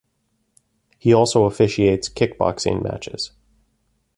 He 0.97 1.13
also 1.13 1.43
officiates 1.45 2.09
kickboxing 2.09 2.81
matches. 2.81 3.33